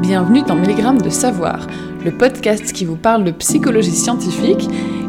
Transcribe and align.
Bienvenue 0.00 0.40
dans 0.40 0.54
Milligrammes 0.54 1.02
de 1.02 1.10
Savoir, 1.10 1.66
le 2.02 2.10
podcast 2.10 2.72
qui 2.72 2.86
vous 2.86 2.96
parle 2.96 3.22
de 3.22 3.32
psychologie 3.32 3.90
scientifique 3.90 4.66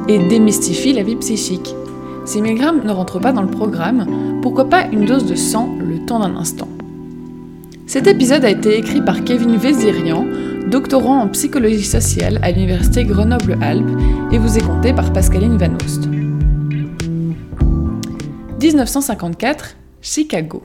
et 0.10 0.20
démystifie 0.28 0.92
la 0.92 1.02
vie 1.02 1.16
psychique. 1.16 1.74
Si 2.26 2.42
Milligrammes 2.42 2.84
ne 2.84 2.92
rentre 2.92 3.18
pas 3.20 3.32
dans 3.32 3.42
le 3.42 3.48
programme, 3.48 4.40
pourquoi 4.42 4.66
pas 4.66 4.88
une 4.88 5.06
dose 5.06 5.26
de 5.26 5.36
sang 5.36 5.70
le 5.80 6.06
temps 6.06 6.20
d'un 6.20 6.36
instant? 6.36 6.68
Cet 7.88 8.06
épisode 8.06 8.44
a 8.44 8.50
été 8.50 8.78
écrit 8.78 9.02
par 9.02 9.24
Kevin 9.24 9.56
Vézirian, 9.56 10.26
doctorant 10.70 11.22
en 11.22 11.30
psychologie 11.30 11.86
sociale 11.86 12.40
à 12.42 12.52
l'université 12.52 13.06
Grenoble-Alpes, 13.06 13.98
et 14.34 14.38
vous 14.38 14.58
est 14.58 14.68
compté 14.68 14.92
par 14.92 15.14
Pascaline 15.14 15.58
Van 15.58 15.74
Oost. 15.86 16.10
1954, 18.60 19.78
Chicago. 20.02 20.64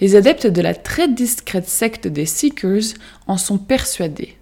Les 0.00 0.14
adeptes 0.14 0.46
de 0.46 0.62
la 0.62 0.74
très 0.74 1.08
discrète 1.08 1.68
secte 1.68 2.06
des 2.06 2.24
Seekers 2.24 2.94
en 3.26 3.36
sont 3.36 3.58
persuadés. 3.58 4.36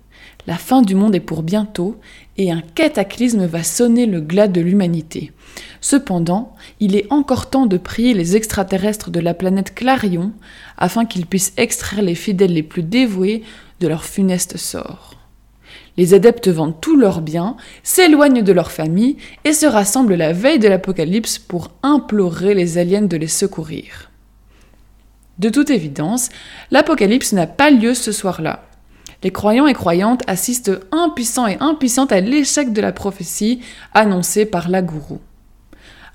La 0.46 0.56
fin 0.58 0.82
du 0.82 0.94
monde 0.94 1.14
est 1.14 1.20
pour 1.20 1.42
bientôt 1.42 1.96
et 2.36 2.52
un 2.52 2.60
cataclysme 2.60 3.46
va 3.46 3.62
sonner 3.64 4.04
le 4.04 4.20
glas 4.20 4.48
de 4.48 4.60
l'humanité. 4.60 5.32
Cependant, 5.80 6.54
il 6.78 6.94
est 6.94 7.10
encore 7.10 7.48
temps 7.48 7.64
de 7.64 7.78
prier 7.78 8.12
les 8.12 8.36
extraterrestres 8.36 9.10
de 9.10 9.18
la 9.18 9.32
planète 9.32 9.74
Clarion 9.74 10.32
afin 10.76 11.06
qu'ils 11.06 11.26
puissent 11.26 11.54
extraire 11.56 12.02
les 12.02 12.14
fidèles 12.14 12.52
les 12.52 12.62
plus 12.62 12.82
dévoués 12.82 13.42
de 13.80 13.88
leur 13.88 14.04
funeste 14.04 14.58
sort. 14.58 15.14
Les 15.96 16.12
adeptes 16.12 16.48
vendent 16.48 16.80
tous 16.82 16.96
leurs 16.96 17.22
biens, 17.22 17.56
s'éloignent 17.82 18.42
de 18.42 18.52
leur 18.52 18.70
famille 18.70 19.16
et 19.44 19.54
se 19.54 19.64
rassemblent 19.64 20.14
la 20.14 20.34
veille 20.34 20.58
de 20.58 20.68
l'apocalypse 20.68 21.38
pour 21.38 21.70
implorer 21.82 22.52
les 22.52 22.76
aliens 22.76 23.02
de 23.02 23.16
les 23.16 23.26
secourir. 23.26 24.10
De 25.38 25.50
toute 25.50 25.70
évidence, 25.70 26.30
l'apocalypse 26.70 27.32
n'a 27.32 27.46
pas 27.46 27.70
lieu 27.70 27.92
ce 27.92 28.10
soir-là. 28.10 28.64
Les 29.22 29.30
croyants 29.30 29.66
et 29.66 29.74
croyantes 29.74 30.22
assistent 30.26 30.78
impuissants 30.92 31.46
et 31.46 31.58
impuissantes 31.60 32.12
à 32.12 32.20
l'échec 32.20 32.72
de 32.72 32.80
la 32.80 32.92
prophétie 32.92 33.60
annoncée 33.92 34.46
par 34.46 34.68
la 34.68 34.82
gourou. 34.82 35.20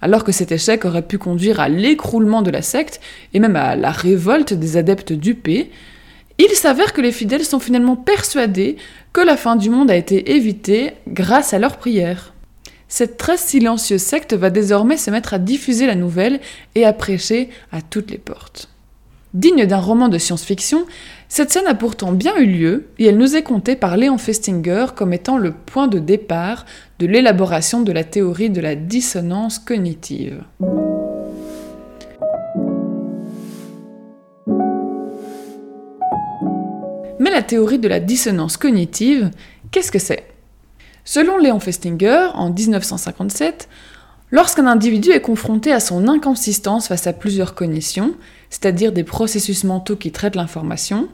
Alors 0.02 0.24
que 0.24 0.32
cet 0.32 0.52
échec 0.52 0.86
aurait 0.86 1.06
pu 1.06 1.20
conduire 1.20 1.60
à 1.60 1.70
l'écroulement 1.70 2.42
de 2.42 2.50
la 2.50 2.64
secte 2.64 3.00
et 3.34 3.40
même 3.40 3.56
à 3.56 3.76
la 3.76 3.92
révolte 3.92 4.54
des 4.54 4.78
adeptes 4.78 5.14
dupés, 5.14 5.70
il 6.40 6.50
s'avère 6.56 6.94
que 6.94 7.02
les 7.02 7.12
fidèles 7.12 7.46
sont 7.46 7.60
finalement 7.60 7.96
persuadés 7.96 8.78
que 9.14 9.22
la 9.22 9.38
fin 9.38 9.56
du 9.56 9.70
monde 9.70 9.92
a 9.92 9.96
été 9.96 10.32
évitée 10.32 10.94
grâce 11.08 11.54
à 11.54 11.60
leurs 11.60 11.78
prières. 11.78 12.34
Cette 12.88 13.18
très 13.18 13.38
silencieuse 13.38 14.02
secte 14.02 14.34
va 14.34 14.50
désormais 14.50 14.98
se 14.98 15.12
mettre 15.12 15.36
à 15.36 15.40
diffuser 15.40 15.86
la 15.86 15.96
nouvelle 15.96 16.40
et 16.74 16.86
à 16.86 16.94
prêcher 16.94 17.50
à 17.72 17.82
toutes 17.84 18.10
les 18.10 18.18
portes. 18.18 18.71
Digne 19.34 19.66
d'un 19.66 19.80
roman 19.80 20.10
de 20.10 20.18
science-fiction, 20.18 20.86
cette 21.30 21.52
scène 21.52 21.68
a 21.68 21.74
pourtant 21.74 22.12
bien 22.12 22.36
eu 22.36 22.46
lieu 22.46 22.88
et 23.00 23.06
elle 23.06 23.18
nous 23.18 23.38
est 23.38 23.44
contée 23.44 23.78
par 23.78 23.96
Léon 23.96 24.18
Festinger 24.18 24.88
comme 24.94 25.14
étant 25.14 25.38
le 25.38 25.54
point 25.54 25.88
de 25.88 26.00
départ 26.00 26.66
de 27.00 27.06
l'élaboration 27.06 27.82
de 27.82 27.94
la 27.94 28.04
théorie 28.04 28.50
de 28.50 28.60
la 28.60 28.76
dissonance 28.76 29.58
cognitive. 29.58 30.44
Mais 37.20 37.32
la 37.32 37.42
théorie 37.42 37.80
de 37.80 37.88
la 37.88 38.02
dissonance 38.02 38.58
cognitive, 38.58 39.32
qu'est-ce 39.72 39.94
que 39.94 40.00
c'est? 40.00 40.26
Selon 41.06 41.38
Léon 41.38 41.62
Festinger, 41.62 42.28
en 42.34 42.52
1957, 42.52 43.70
Lorsqu'un 44.32 44.66
individu 44.66 45.12
est 45.12 45.22
confronté 45.22 45.74
à 45.74 45.82
son 45.82 46.08
inconsistance 46.08 46.88
face 46.88 47.06
à 47.06 47.14
plusieurs 47.14 47.54
cognitions, 47.54 48.16
c'est-à-dire 48.50 48.94
des 48.94 49.04
processus 49.04 49.66
mentaux 49.66 49.98
qui 49.98 50.12
traitent 50.12 50.36
l'information, 50.36 51.10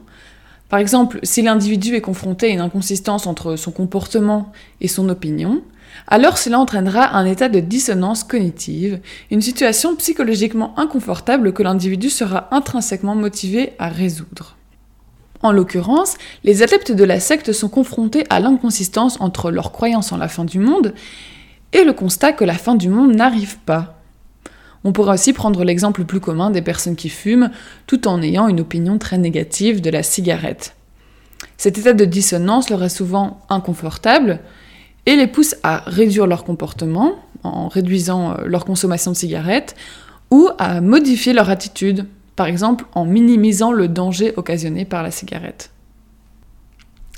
par 0.68 0.78
exemple, 0.78 1.18
si 1.22 1.42
l'individu 1.42 1.94
est 1.94 2.00
confronté 2.00 2.46
à 2.46 2.50
une 2.50 2.60
inconsistance 2.60 3.26
entre 3.26 3.56
son 3.56 3.70
comportement 3.70 4.52
et 4.80 4.88
son 4.88 5.08
opinion, 5.08 5.62
alors 6.06 6.36
cela 6.36 6.60
entraînera 6.60 7.16
un 7.16 7.24
état 7.24 7.48
de 7.48 7.60
dissonance 7.60 8.22
cognitive, 8.22 9.00
une 9.30 9.40
situation 9.40 9.96
psychologiquement 9.96 10.78
inconfortable 10.78 11.54
que 11.54 11.62
l'individu 11.62 12.10
sera 12.10 12.48
intrinsèquement 12.50 13.14
motivé 13.14 13.72
à 13.78 13.88
résoudre. 13.88 14.56
En 15.42 15.52
l'occurrence, 15.52 16.16
les 16.44 16.62
adeptes 16.62 16.92
de 16.92 17.04
la 17.04 17.20
secte 17.20 17.52
sont 17.52 17.68
confrontés 17.68 18.24
à 18.28 18.40
l'inconsistance 18.40 19.18
entre 19.20 19.50
leur 19.50 19.72
croyance 19.72 20.12
en 20.12 20.16
la 20.18 20.28
fin 20.28 20.44
du 20.44 20.58
monde 20.58 20.92
et 21.72 21.84
le 21.84 21.92
constat 21.92 22.32
que 22.32 22.44
la 22.44 22.54
fin 22.54 22.74
du 22.74 22.88
monde 22.88 23.14
n'arrive 23.14 23.58
pas. 23.58 23.98
On 24.84 24.92
pourrait 24.92 25.14
aussi 25.14 25.32
prendre 25.32 25.64
l'exemple 25.64 26.04
plus 26.04 26.20
commun 26.20 26.50
des 26.50 26.62
personnes 26.62 26.96
qui 26.96 27.08
fument 27.08 27.50
tout 27.86 28.06
en 28.08 28.22
ayant 28.22 28.48
une 28.48 28.60
opinion 28.60 28.98
très 28.98 29.18
négative 29.18 29.80
de 29.80 29.90
la 29.90 30.02
cigarette. 30.02 30.74
Cet 31.56 31.78
état 31.78 31.92
de 31.92 32.04
dissonance 32.04 32.70
leur 32.70 32.82
est 32.84 32.88
souvent 32.88 33.40
inconfortable 33.48 34.40
et 35.06 35.16
les 35.16 35.26
pousse 35.26 35.56
à 35.62 35.82
réduire 35.86 36.26
leur 36.26 36.44
comportement 36.44 37.16
en 37.42 37.68
réduisant 37.68 38.32
euh, 38.32 38.44
leur 38.46 38.64
consommation 38.64 39.10
de 39.10 39.16
cigarettes 39.16 39.74
ou 40.30 40.48
à 40.58 40.80
modifier 40.80 41.32
leur 41.32 41.50
attitude, 41.50 42.06
par 42.36 42.46
exemple 42.46 42.84
en 42.94 43.04
minimisant 43.04 43.72
le 43.72 43.88
danger 43.88 44.34
occasionné 44.36 44.84
par 44.84 45.02
la 45.02 45.10
cigarette. 45.10 45.70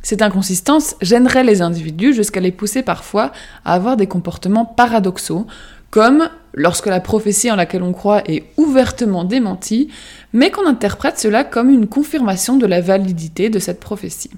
Cette 0.02 0.22
inconsistance 0.22 0.96
gênerait 1.02 1.44
les 1.44 1.62
individus 1.62 2.14
jusqu'à 2.14 2.40
les 2.40 2.52
pousser 2.52 2.82
parfois 2.82 3.32
à 3.64 3.74
avoir 3.74 3.96
des 3.96 4.06
comportements 4.06 4.64
paradoxaux, 4.64 5.46
comme 5.90 6.30
lorsque 6.54 6.86
la 6.86 7.00
prophétie 7.00 7.50
en 7.50 7.56
laquelle 7.56 7.82
on 7.82 7.92
croit 7.92 8.22
est 8.30 8.44
ouvertement 8.56 9.24
démentie, 9.24 9.88
mais 10.32 10.50
qu'on 10.50 10.66
interprète 10.66 11.18
cela 11.18 11.44
comme 11.44 11.70
une 11.70 11.86
confirmation 11.86 12.56
de 12.56 12.66
la 12.66 12.80
validité 12.80 13.50
de 13.50 13.58
cette 13.58 13.80
prophétie. 13.80 14.30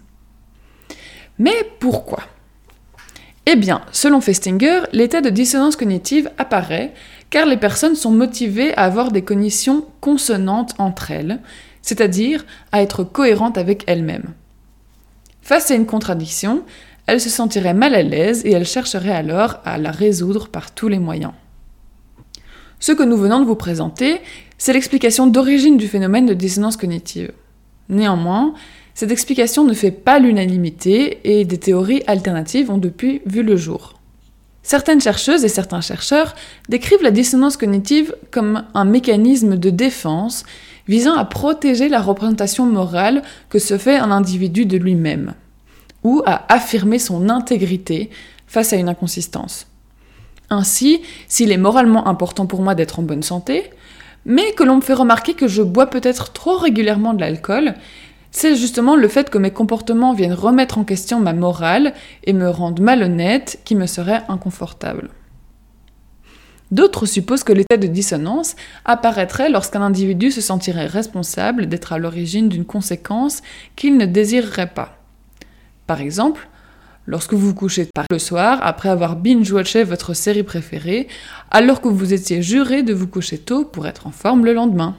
Mais 1.38 1.54
pourquoi? 1.78 2.24
Eh 3.46 3.56
bien, 3.56 3.82
selon 3.90 4.20
Festinger, 4.20 4.82
l'état 4.92 5.20
de 5.20 5.30
dissonance 5.30 5.76
cognitive 5.76 6.30
apparaît 6.38 6.92
car 7.30 7.46
les 7.46 7.56
personnes 7.56 7.96
sont 7.96 8.10
motivées 8.10 8.74
à 8.76 8.84
avoir 8.84 9.10
des 9.10 9.22
cognitions 9.22 9.86
consonantes 10.00 10.74
entre 10.78 11.10
elles, 11.10 11.40
c'est-à-dire 11.80 12.44
à 12.72 12.82
être 12.82 13.04
cohérentes 13.04 13.58
avec 13.58 13.84
elles-mêmes. 13.86 14.34
Face 15.42 15.70
à 15.72 15.74
une 15.74 15.86
contradiction, 15.86 16.62
elle 17.06 17.20
se 17.20 17.28
sentirait 17.28 17.74
mal 17.74 17.94
à 17.94 18.02
l'aise 18.02 18.42
et 18.44 18.52
elle 18.52 18.64
chercherait 18.64 19.12
alors 19.12 19.58
à 19.64 19.76
la 19.76 19.90
résoudre 19.90 20.48
par 20.48 20.72
tous 20.72 20.88
les 20.88 21.00
moyens. 21.00 21.32
Ce 22.78 22.92
que 22.92 23.02
nous 23.02 23.16
venons 23.16 23.40
de 23.40 23.44
vous 23.44 23.56
présenter, 23.56 24.20
c'est 24.56 24.72
l'explication 24.72 25.26
d'origine 25.26 25.76
du 25.76 25.88
phénomène 25.88 26.26
de 26.26 26.34
dissonance 26.34 26.76
cognitive. 26.76 27.32
Néanmoins, 27.88 28.54
cette 28.94 29.10
explication 29.10 29.64
ne 29.64 29.74
fait 29.74 29.90
pas 29.90 30.18
l'unanimité 30.18 31.20
et 31.24 31.44
des 31.44 31.58
théories 31.58 32.02
alternatives 32.06 32.70
ont 32.70 32.78
depuis 32.78 33.20
vu 33.26 33.42
le 33.42 33.56
jour. 33.56 34.01
Certaines 34.62 35.00
chercheuses 35.00 35.44
et 35.44 35.48
certains 35.48 35.80
chercheurs 35.80 36.34
décrivent 36.68 37.02
la 37.02 37.10
dissonance 37.10 37.56
cognitive 37.56 38.14
comme 38.30 38.64
un 38.74 38.84
mécanisme 38.84 39.56
de 39.56 39.70
défense 39.70 40.44
visant 40.88 41.14
à 41.14 41.24
protéger 41.24 41.88
la 41.88 42.00
représentation 42.00 42.66
morale 42.66 43.22
que 43.48 43.58
se 43.58 43.78
fait 43.78 43.96
un 43.96 44.10
individu 44.10 44.66
de 44.66 44.76
lui-même, 44.76 45.34
ou 46.04 46.22
à 46.26 46.44
affirmer 46.52 46.98
son 46.98 47.28
intégrité 47.28 48.10
face 48.46 48.72
à 48.72 48.76
une 48.76 48.88
inconsistance. 48.88 49.66
Ainsi, 50.50 51.00
s'il 51.28 51.50
est 51.52 51.56
moralement 51.56 52.06
important 52.06 52.46
pour 52.46 52.62
moi 52.62 52.74
d'être 52.74 52.98
en 52.98 53.02
bonne 53.02 53.22
santé, 53.22 53.70
mais 54.24 54.52
que 54.52 54.62
l'on 54.62 54.76
me 54.76 54.80
fait 54.80 54.92
remarquer 54.94 55.34
que 55.34 55.48
je 55.48 55.62
bois 55.62 55.86
peut-être 55.86 56.32
trop 56.32 56.56
régulièrement 56.56 57.14
de 57.14 57.20
l'alcool, 57.20 57.74
c'est 58.32 58.56
justement 58.56 58.96
le 58.96 59.08
fait 59.08 59.30
que 59.30 59.38
mes 59.38 59.50
comportements 59.50 60.14
viennent 60.14 60.32
remettre 60.32 60.78
en 60.78 60.84
question 60.84 61.20
ma 61.20 61.34
morale 61.34 61.92
et 62.24 62.32
me 62.32 62.48
rendent 62.48 62.80
malhonnête 62.80 63.60
qui 63.64 63.76
me 63.76 63.86
serait 63.86 64.22
inconfortable. 64.28 65.10
D'autres 66.70 67.04
supposent 67.04 67.44
que 67.44 67.52
l'état 67.52 67.76
de 67.76 67.86
dissonance 67.86 68.56
apparaîtrait 68.86 69.50
lorsqu'un 69.50 69.82
individu 69.82 70.30
se 70.30 70.40
sentirait 70.40 70.86
responsable 70.86 71.66
d'être 71.66 71.92
à 71.92 71.98
l'origine 71.98 72.48
d'une 72.48 72.64
conséquence 72.64 73.42
qu'il 73.76 73.98
ne 73.98 74.06
désirerait 74.06 74.70
pas. 74.70 74.96
Par 75.86 76.00
exemple, 76.00 76.48
lorsque 77.06 77.34
vous 77.34 77.52
couchez 77.52 77.84
tard 77.84 78.06
le 78.10 78.18
soir 78.18 78.60
après 78.62 78.88
avoir 78.88 79.16
binge-watché 79.16 79.84
votre 79.84 80.14
série 80.14 80.44
préférée, 80.44 81.08
alors 81.50 81.82
que 81.82 81.88
vous 81.88 82.14
étiez 82.14 82.40
juré 82.40 82.82
de 82.82 82.94
vous 82.94 83.06
coucher 83.08 83.36
tôt 83.36 83.66
pour 83.66 83.86
être 83.86 84.06
en 84.06 84.10
forme 84.10 84.46
le 84.46 84.54
lendemain. 84.54 84.96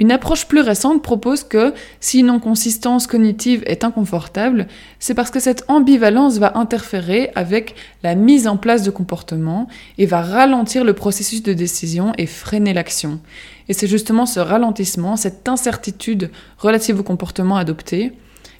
Une 0.00 0.10
approche 0.10 0.46
plus 0.46 0.62
récente 0.62 1.02
propose 1.02 1.44
que 1.44 1.74
si 2.00 2.20
une 2.20 2.30
inconsistance 2.30 3.06
cognitive 3.06 3.62
est 3.66 3.84
inconfortable, 3.84 4.66
c'est 4.98 5.12
parce 5.12 5.30
que 5.30 5.40
cette 5.40 5.64
ambivalence 5.68 6.38
va 6.38 6.56
interférer 6.56 7.30
avec 7.34 7.74
la 8.02 8.14
mise 8.14 8.48
en 8.48 8.56
place 8.56 8.82
de 8.82 8.90
comportements 8.90 9.68
et 9.98 10.06
va 10.06 10.22
ralentir 10.22 10.84
le 10.84 10.94
processus 10.94 11.42
de 11.42 11.52
décision 11.52 12.14
et 12.16 12.24
freiner 12.24 12.72
l'action. 12.72 13.20
Et 13.68 13.74
c'est 13.74 13.86
justement 13.86 14.24
ce 14.24 14.40
ralentissement, 14.40 15.16
cette 15.16 15.46
incertitude 15.46 16.30
relative 16.56 17.00
au 17.00 17.02
comportement 17.02 17.58
adopté, 17.58 18.12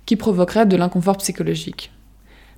qui 0.05 0.17
provoquerait 0.17 0.67
de 0.67 0.77
l'inconfort 0.77 1.17
psychologique. 1.17 1.91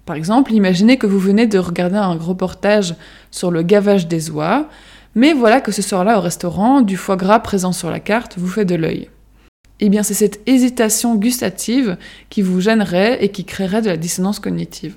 Par 0.06 0.17
exemple, 0.17 0.52
imaginez 0.52 0.96
que 0.96 1.06
vous 1.06 1.20
venez 1.20 1.46
de 1.46 1.58
regarder 1.61 1.99
un 1.99 2.14
reportage 2.14 2.96
sur 3.31 3.52
le 3.52 3.62
gavage 3.62 4.08
des 4.08 4.31
oies, 4.31 4.69
mais 5.14 5.32
voilà 5.32 5.61
que 5.61 5.73
ce 5.73 5.82
soir-là 5.82 6.19
au 6.19 6.20
restaurant, 6.20 6.81
du 6.81 6.97
foie 6.97 7.17
gras 7.17 7.41
présent 7.41 7.73
sur 7.73 7.91
la 7.91 8.00
carte 8.00 8.38
vous 8.38 8.49
fait 8.49 8.64
de 8.64 8.75
l'œil. 8.75 9.09
Eh 9.81 9.88
bien, 9.88 10.03
c'est 10.03 10.14
cette 10.14 10.41
hésitation 10.47 11.17
gustative 11.17 11.97
qui 12.31 12.41
vous 12.41 12.61
gênerait 12.61 13.23
et 13.25 13.31
qui 13.31 13.44
créerait 13.44 13.82
de 13.82 13.88
la 13.88 13.97
dissonance 13.97 14.38
cognitive. 14.38 14.97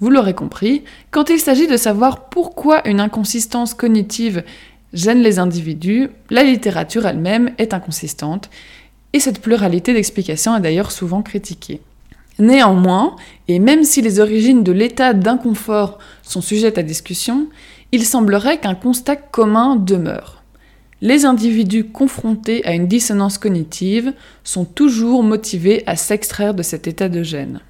Vous 0.00 0.10
l'aurez 0.10 0.34
compris, 0.34 0.84
quand 1.10 1.30
il 1.30 1.38
s'agit 1.38 1.66
de 1.66 1.76
savoir 1.76 2.28
pourquoi 2.28 2.86
une 2.88 3.00
inconsistance 3.00 3.74
cognitive 3.74 4.44
gêne 4.92 5.22
les 5.22 5.38
individus, 5.38 6.10
la 6.30 6.44
littérature 6.44 7.06
elle-même 7.06 7.52
est 7.58 7.74
inconsistante, 7.74 8.50
et 9.12 9.20
cette 9.20 9.40
pluralité 9.40 9.92
d'explications 9.92 10.56
est 10.56 10.60
d'ailleurs 10.60 10.92
souvent 10.92 11.22
critiquée. 11.22 11.80
Néanmoins, 12.38 13.16
et 13.46 13.58
même 13.58 13.84
si 13.84 14.02
les 14.02 14.18
origines 14.18 14.64
de 14.64 14.72
l'état 14.72 15.12
d'inconfort 15.12 15.98
sont 16.22 16.40
sujettes 16.40 16.78
à 16.78 16.82
discussion, 16.82 17.48
il 17.92 18.04
semblerait 18.04 18.58
qu'un 18.58 18.74
constat 18.74 19.16
commun 19.16 19.76
demeure. 19.76 20.42
Les 21.00 21.26
individus 21.26 21.84
confrontés 21.84 22.64
à 22.64 22.72
une 22.72 22.88
dissonance 22.88 23.38
cognitive 23.38 24.12
sont 24.42 24.64
toujours 24.64 25.22
motivés 25.22 25.82
à 25.86 25.96
s'extraire 25.96 26.54
de 26.54 26.62
cet 26.62 26.86
état 26.86 27.08
de 27.08 27.22
gêne. 27.22 27.60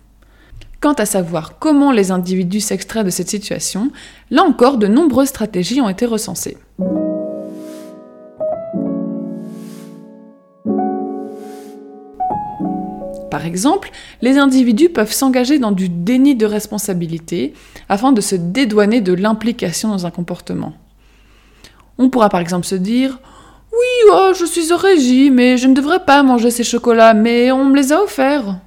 Quant 0.81 0.93
à 0.93 1.07
savoir 1.07 1.59
comment 1.59 1.93
les 1.93 2.11
individus 2.11 2.61
s'extraient 2.61 3.05
de 3.05 3.11
cette 3.11 3.31
situation, 3.31 3.91
là 4.31 4.45
encore, 4.45 4.79
de 4.79 4.87
nombreuses 4.87 5.29
stratégies 5.29 5.81
ont 5.81 5.89
été 5.89 6.07
recensées. 6.07 6.57
Par 13.45 13.51
exemple, 13.51 13.91
les 14.23 14.39
individus 14.39 14.89
peuvent 14.89 15.13
s'engager 15.13 15.59
dans 15.59 15.71
du 15.71 15.91
déni 15.91 16.35
de 16.35 16.47
responsabilité 16.47 17.53
afin 17.91 18.11
de 18.13 18.23
se 18.23 18.37
dédouaner 18.37 19.03
de 19.03 19.13
l'implication 19.13 19.91
dans 19.91 20.07
un 20.07 20.11
comportement. 20.11 20.73
On 21.99 22.09
pourra 22.09 22.31
par 22.31 22.41
exemple 22.41 22.65
se 22.65 22.75
dire 22.75 23.19
Oui, 23.71 24.11
oh, 24.11 24.33
je 24.35 24.47
suis 24.47 24.73
au 24.73 24.79
régime 24.79 25.39
et 25.41 25.59
je 25.59 25.69
ne 25.69 25.75
devrais 25.75 26.07
pas 26.07 26.23
manger 26.23 26.51
ces 26.51 26.65
chocolats, 26.65 27.13
mais 27.13 27.53
on 27.53 27.67
me 27.67 27.77
les 27.77 27.93
a 27.93 28.03
offerts. 28.03 28.61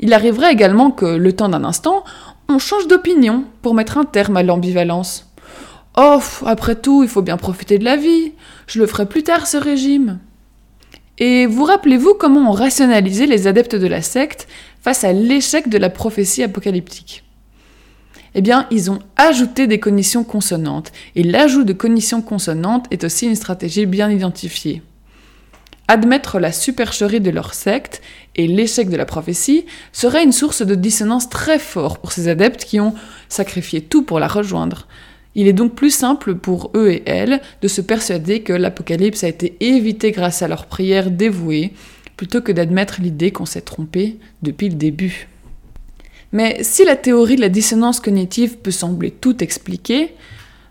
Il 0.00 0.12
arriverait 0.12 0.52
également 0.52 0.90
que, 0.90 1.06
le 1.06 1.32
temps 1.32 1.48
d'un 1.48 1.62
instant, 1.62 2.02
on 2.48 2.58
change 2.58 2.88
d'opinion 2.88 3.44
pour 3.62 3.74
mettre 3.74 3.96
un 3.96 4.04
terme 4.04 4.38
à 4.38 4.42
l'ambivalence. 4.42 5.32
Oh, 5.96 6.18
après 6.46 6.74
tout, 6.74 7.04
il 7.04 7.08
faut 7.08 7.22
bien 7.22 7.36
profiter 7.36 7.78
de 7.78 7.84
la 7.84 7.94
vie. 7.94 8.32
Je 8.66 8.80
le 8.80 8.88
ferai 8.88 9.06
plus 9.06 9.22
tard, 9.22 9.46
ce 9.46 9.56
régime. 9.56 10.18
Et 11.18 11.46
vous 11.46 11.64
rappelez-vous 11.64 12.14
comment 12.14 12.50
on 12.50 12.52
rationalisait 12.52 13.26
les 13.26 13.46
adeptes 13.46 13.76
de 13.76 13.86
la 13.86 14.02
secte 14.02 14.48
face 14.80 15.04
à 15.04 15.12
l'échec 15.12 15.68
de 15.68 15.78
la 15.78 15.90
prophétie 15.90 16.42
apocalyptique? 16.42 17.24
Eh 18.34 18.40
bien, 18.40 18.66
ils 18.70 18.90
ont 18.90 19.00
ajouté 19.16 19.66
des 19.66 19.78
cognitions 19.78 20.24
consonantes, 20.24 20.90
et 21.16 21.22
l'ajout 21.22 21.64
de 21.64 21.74
cognitions 21.74 22.22
consonantes 22.22 22.86
est 22.90 23.04
aussi 23.04 23.26
une 23.26 23.36
stratégie 23.36 23.84
bien 23.84 24.10
identifiée. 24.10 24.82
Admettre 25.86 26.38
la 26.38 26.52
supercherie 26.52 27.20
de 27.20 27.30
leur 27.30 27.52
secte 27.52 28.00
et 28.34 28.46
l'échec 28.46 28.88
de 28.88 28.96
la 28.96 29.04
prophétie 29.04 29.66
serait 29.92 30.24
une 30.24 30.32
source 30.32 30.62
de 30.62 30.74
dissonance 30.74 31.28
très 31.28 31.58
forte 31.58 32.00
pour 32.00 32.12
ces 32.12 32.28
adeptes 32.28 32.64
qui 32.64 32.80
ont 32.80 32.94
sacrifié 33.28 33.82
tout 33.82 34.02
pour 34.02 34.18
la 34.18 34.28
rejoindre. 34.28 34.86
Il 35.34 35.48
est 35.48 35.52
donc 35.52 35.74
plus 35.74 35.90
simple 35.90 36.34
pour 36.34 36.70
eux 36.74 36.90
et 36.90 37.02
elles 37.06 37.40
de 37.62 37.68
se 37.68 37.80
persuader 37.80 38.42
que 38.42 38.52
l'Apocalypse 38.52 39.24
a 39.24 39.28
été 39.28 39.56
évité 39.60 40.10
grâce 40.10 40.42
à 40.42 40.48
leurs 40.48 40.66
prières 40.66 41.10
dévouées, 41.10 41.72
plutôt 42.16 42.42
que 42.42 42.52
d'admettre 42.52 43.00
l'idée 43.00 43.30
qu'on 43.30 43.46
s'est 43.46 43.62
trompé 43.62 44.18
depuis 44.42 44.68
le 44.68 44.74
début. 44.74 45.28
Mais 46.32 46.62
si 46.62 46.84
la 46.84 46.96
théorie 46.96 47.36
de 47.36 47.40
la 47.40 47.48
dissonance 47.48 48.00
cognitive 48.00 48.58
peut 48.58 48.70
sembler 48.70 49.10
tout 49.10 49.42
expliquer, 49.42 50.14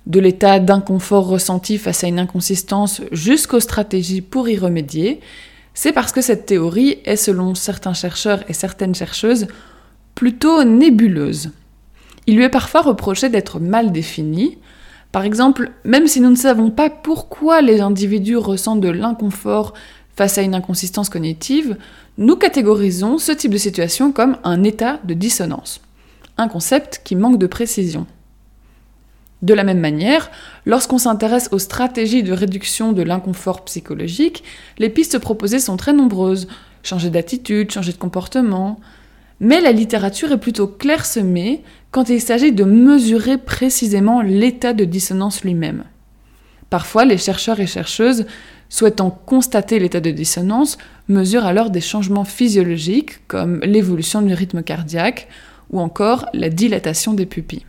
de 0.07 0.19
l'état 0.19 0.59
d'inconfort 0.59 1.27
ressenti 1.27 1.77
face 1.77 2.03
à 2.03 2.07
une 2.07 2.19
inconsistance 2.19 3.01
jusqu'aux 3.11 3.59
stratégies 3.59 4.21
pour 4.21 4.49
y 4.49 4.57
remédier, 4.57 5.19
c'est 5.73 5.93
parce 5.93 6.11
que 6.11 6.21
cette 6.21 6.45
théorie 6.45 6.97
est, 7.05 7.15
selon 7.15 7.55
certains 7.55 7.93
chercheurs 7.93 8.43
et 8.49 8.53
certaines 8.53 8.95
chercheuses, 8.95 9.47
plutôt 10.15 10.63
nébuleuse. 10.63 11.51
Il 12.31 12.37
lui 12.37 12.45
est 12.45 12.49
parfois 12.49 12.79
reproché 12.79 13.27
d'être 13.27 13.59
mal 13.59 13.91
définie. 13.91 14.57
Par 15.11 15.23
exemple, 15.23 15.71
même 15.83 16.07
si 16.07 16.21
nous 16.21 16.29
ne 16.29 16.37
savons 16.37 16.71
pas 16.71 16.89
pourquoi 16.89 17.61
les 17.61 17.81
individus 17.81 18.37
ressentent 18.37 18.79
de 18.79 18.87
l'inconfort 18.87 19.73
face 20.15 20.37
à 20.37 20.41
une 20.41 20.55
inconsistance 20.55 21.09
cognitive, 21.09 21.75
nous 22.17 22.37
catégorisons 22.37 23.17
ce 23.17 23.33
type 23.33 23.51
de 23.51 23.57
situation 23.57 24.13
comme 24.13 24.37
un 24.45 24.63
état 24.63 25.01
de 25.03 25.13
dissonance, 25.13 25.81
un 26.37 26.47
concept 26.47 27.01
qui 27.03 27.17
manque 27.17 27.37
de 27.37 27.47
précision. 27.47 28.07
De 29.41 29.53
la 29.53 29.65
même 29.65 29.81
manière, 29.81 30.31
lorsqu'on 30.65 30.99
s'intéresse 30.99 31.49
aux 31.51 31.59
stratégies 31.59 32.23
de 32.23 32.31
réduction 32.31 32.93
de 32.93 33.01
l'inconfort 33.01 33.65
psychologique, 33.65 34.45
les 34.77 34.89
pistes 34.89 35.19
proposées 35.19 35.59
sont 35.59 35.75
très 35.75 35.91
nombreuses. 35.91 36.47
Changer 36.81 37.09
d'attitude, 37.09 37.71
changer 37.71 37.91
de 37.91 37.97
comportement. 37.97 38.79
Mais 39.43 39.59
la 39.59 39.71
littérature 39.71 40.31
est 40.31 40.37
plutôt 40.37 40.67
clairsemée 40.67 41.63
quand 41.89 42.09
il 42.09 42.21
s'agit 42.21 42.51
de 42.51 42.63
mesurer 42.63 43.39
précisément 43.39 44.21
l'état 44.21 44.71
de 44.73 44.85
dissonance 44.85 45.43
lui-même. 45.43 45.83
Parfois, 46.69 47.05
les 47.05 47.17
chercheurs 47.17 47.59
et 47.59 47.65
chercheuses, 47.65 48.27
souhaitant 48.69 49.09
constater 49.09 49.79
l'état 49.79 49.99
de 49.99 50.11
dissonance, 50.11 50.77
mesurent 51.07 51.47
alors 51.47 51.71
des 51.71 51.81
changements 51.81 52.23
physiologiques 52.23 53.27
comme 53.27 53.59
l'évolution 53.61 54.21
du 54.21 54.35
rythme 54.35 54.61
cardiaque 54.61 55.27
ou 55.71 55.79
encore 55.81 56.27
la 56.33 56.49
dilatation 56.49 57.13
des 57.13 57.25
pupilles. 57.25 57.65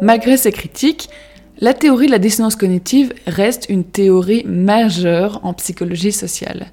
Malgré 0.00 0.36
ces 0.36 0.52
critiques, 0.52 1.10
la 1.60 1.74
théorie 1.74 2.06
de 2.06 2.12
la 2.12 2.18
dissonance 2.18 2.56
cognitive 2.56 3.12
reste 3.26 3.66
une 3.68 3.84
théorie 3.84 4.44
majeure 4.46 5.40
en 5.42 5.52
psychologie 5.52 6.12
sociale. 6.12 6.72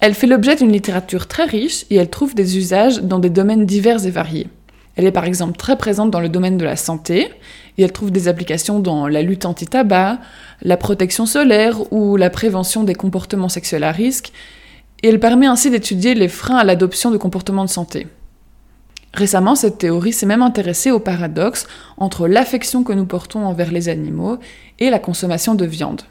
Elle 0.00 0.14
fait 0.14 0.26
l'objet 0.26 0.56
d'une 0.56 0.72
littérature 0.72 1.28
très 1.28 1.44
riche 1.44 1.84
et 1.90 1.96
elle 1.96 2.08
trouve 2.08 2.34
des 2.34 2.56
usages 2.56 3.02
dans 3.02 3.18
des 3.18 3.30
domaines 3.30 3.66
divers 3.66 4.06
et 4.06 4.10
variés. 4.10 4.48
Elle 4.96 5.04
est 5.04 5.12
par 5.12 5.26
exemple 5.26 5.58
très 5.58 5.76
présente 5.76 6.10
dans 6.10 6.20
le 6.20 6.30
domaine 6.30 6.56
de 6.56 6.64
la 6.64 6.76
santé 6.76 7.30
et 7.76 7.82
elle 7.82 7.92
trouve 7.92 8.10
des 8.10 8.26
applications 8.26 8.80
dans 8.80 9.06
la 9.06 9.22
lutte 9.22 9.44
anti-tabac, 9.44 10.18
la 10.62 10.76
protection 10.78 11.26
solaire 11.26 11.92
ou 11.92 12.16
la 12.16 12.30
prévention 12.30 12.84
des 12.84 12.94
comportements 12.94 13.48
sexuels 13.48 13.84
à 13.84 13.92
risque, 13.92 14.32
et 15.02 15.08
elle 15.08 15.20
permet 15.20 15.46
ainsi 15.46 15.70
d'étudier 15.70 16.14
les 16.14 16.28
freins 16.28 16.56
à 16.56 16.64
l'adoption 16.64 17.10
de 17.10 17.16
comportements 17.16 17.64
de 17.64 17.70
santé. 17.70 18.06
Récemment, 19.14 19.54
cette 19.54 19.78
théorie 19.78 20.12
s'est 20.12 20.26
même 20.26 20.42
intéressée 20.42 20.90
au 20.90 20.98
paradoxe 20.98 21.66
entre 21.98 22.26
l'affection 22.26 22.82
que 22.82 22.92
nous 22.92 23.04
portons 23.04 23.44
envers 23.44 23.70
les 23.70 23.88
animaux 23.88 24.38
et 24.78 24.88
la 24.88 24.98
consommation 24.98 25.54
de 25.54 25.66
viande. 25.66 26.02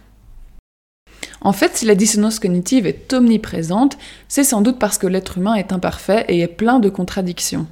En 1.43 1.53
fait, 1.53 1.77
si 1.77 1.85
la 1.85 1.95
dissonance 1.95 2.39
cognitive 2.39 2.85
est 2.85 3.11
omniprésente, 3.13 3.97
c'est 4.27 4.43
sans 4.43 4.61
doute 4.61 4.77
parce 4.77 4.99
que 4.99 5.07
l'être 5.07 5.39
humain 5.39 5.55
est 5.55 5.73
imparfait 5.73 6.25
et 6.27 6.39
est 6.39 6.47
plein 6.47 6.79
de 6.79 6.89
contradictions. 6.89 7.65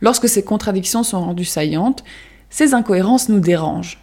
Lorsque 0.00 0.28
ces 0.28 0.44
contradictions 0.44 1.02
sont 1.02 1.20
rendues 1.20 1.44
saillantes, 1.44 2.04
ces 2.48 2.74
incohérences 2.74 3.28
nous 3.28 3.40
dérangent. 3.40 3.98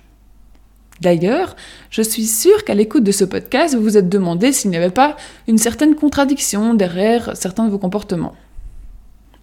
D'ailleurs, 0.99 1.55
je 1.89 2.01
suis 2.01 2.25
sûre 2.25 2.65
qu'à 2.65 2.75
l'écoute 2.75 3.03
de 3.03 3.11
ce 3.13 3.23
podcast, 3.23 3.75
vous 3.75 3.81
vous 3.81 3.97
êtes 3.97 4.09
demandé 4.09 4.51
s'il 4.51 4.71
n'y 4.71 4.77
avait 4.77 4.89
pas 4.89 5.15
une 5.47 5.57
certaine 5.57 5.95
contradiction 5.95 6.73
derrière 6.73 7.35
certains 7.37 7.65
de 7.65 7.71
vos 7.71 7.79
comportements. 7.79 8.35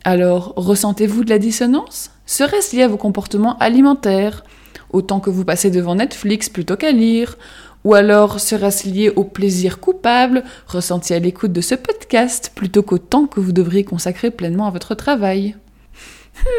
Alors, 0.04 0.54
ressentez-vous 0.56 1.24
de 1.24 1.30
la 1.30 1.38
dissonance? 1.38 2.10
Serait-ce 2.24 2.74
lié 2.74 2.82
à 2.82 2.88
vos 2.88 2.96
comportements 2.96 3.58
alimentaires? 3.58 4.44
Autant 4.92 5.20
que 5.20 5.30
vous 5.30 5.44
passez 5.44 5.70
devant 5.70 5.94
Netflix 5.94 6.48
plutôt 6.48 6.76
qu'à 6.76 6.90
lire? 6.90 7.36
Ou 7.84 7.94
alors 7.94 8.40
serait-ce 8.40 8.88
lié 8.88 9.10
au 9.10 9.24
plaisir 9.24 9.78
coupable 9.78 10.44
ressenti 10.66 11.14
à 11.14 11.18
l'écoute 11.18 11.52
de 11.52 11.60
ce 11.60 11.74
podcast 11.74 12.52
plutôt 12.54 12.82
qu'au 12.82 12.98
temps 12.98 13.26
que 13.26 13.40
vous 13.40 13.52
devriez 13.52 13.84
consacrer 13.84 14.30
pleinement 14.30 14.66
à 14.66 14.70
votre 14.70 14.94
travail? 14.94 15.56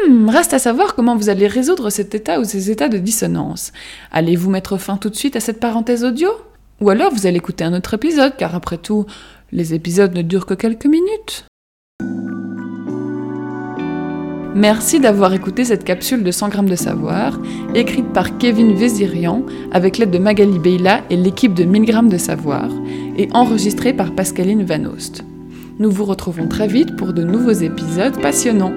Hmm, 0.08 0.28
reste 0.28 0.54
à 0.54 0.58
savoir 0.58 0.94
comment 0.94 1.16
vous 1.16 1.28
allez 1.28 1.46
résoudre 1.46 1.90
cet 1.90 2.14
état 2.14 2.40
ou 2.40 2.44
ces 2.44 2.70
états 2.70 2.88
de 2.88 2.98
dissonance. 2.98 3.72
Allez-vous 4.12 4.50
mettre 4.50 4.78
fin 4.78 4.96
tout 4.96 5.10
de 5.10 5.16
suite 5.16 5.36
à 5.36 5.40
cette 5.40 5.60
parenthèse 5.60 6.04
audio? 6.04 6.30
Ou 6.80 6.90
alors 6.90 7.12
vous 7.12 7.26
allez 7.26 7.38
écouter 7.38 7.64
un 7.64 7.74
autre 7.74 7.94
épisode, 7.94 8.36
car 8.36 8.54
après 8.54 8.78
tout, 8.78 9.06
les 9.50 9.74
épisodes 9.74 10.14
ne 10.14 10.22
durent 10.22 10.46
que 10.46 10.54
quelques 10.54 10.86
minutes. 10.86 11.44
Merci 14.54 15.00
d'avoir 15.00 15.32
écouté 15.32 15.64
cette 15.64 15.82
capsule 15.82 16.22
de 16.22 16.30
100 16.30 16.50
grammes 16.50 16.68
de 16.68 16.76
savoir, 16.76 17.40
écrite 17.74 18.12
par 18.12 18.36
Kevin 18.36 18.74
Vézirian 18.74 19.46
avec 19.72 19.96
l'aide 19.96 20.10
de 20.10 20.18
Magali 20.18 20.58
Beyla 20.58 21.00
et 21.08 21.16
l'équipe 21.16 21.54
de 21.54 21.64
1000 21.64 21.86
grammes 21.86 22.10
de 22.10 22.18
savoir, 22.18 22.68
et 23.16 23.28
enregistrée 23.32 23.94
par 23.94 24.14
Pascaline 24.14 24.64
Van 24.64 24.84
Oost. 24.84 25.24
Nous 25.78 25.90
vous 25.90 26.04
retrouvons 26.04 26.48
très 26.48 26.68
vite 26.68 26.96
pour 26.96 27.14
de 27.14 27.24
nouveaux 27.24 27.50
épisodes 27.50 28.20
passionnants. 28.20 28.74